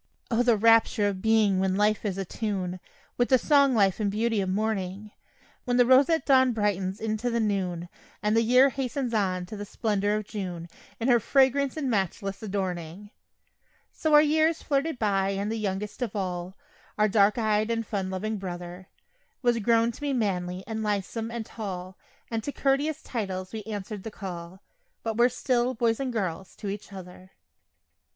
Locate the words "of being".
1.07-1.59